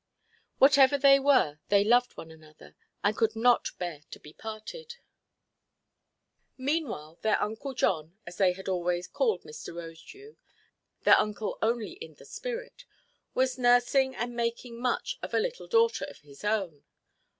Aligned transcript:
Whatever 0.57 0.97
they 0.97 1.19
were, 1.19 1.59
they 1.69 1.83
loved 1.83 2.17
one 2.17 2.31
another, 2.31 2.75
and 3.03 3.15
could 3.15 3.35
not 3.35 3.69
bear 3.77 4.01
to 4.09 4.19
be 4.19 4.33
parted. 4.33 4.95
Meanwhile, 6.57 7.19
their 7.21 7.39
"Uncle 7.39 7.75
John" 7.75 8.17
as 8.25 8.37
they 8.37 8.55
always 8.63 9.07
called 9.07 9.43
Mr. 9.43 9.75
Rosedew—their 9.75 11.19
uncle 11.19 11.59
only 11.61 11.91
in 11.91 12.15
the 12.15 12.25
spirit—was 12.25 13.59
nursing 13.59 14.15
and 14.15 14.35
making 14.35 14.81
much 14.81 15.19
of 15.21 15.35
a 15.35 15.39
little 15.39 15.67
daughter 15.67 16.05
of 16.05 16.21
his 16.21 16.43
own. 16.43 16.83